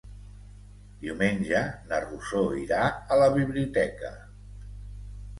Diumenge 1.01 1.59
na 1.91 1.99
Rosó 2.05 2.41
irà 2.61 2.79
a 3.17 3.19
la 3.19 3.27
biblioteca. 3.35 4.11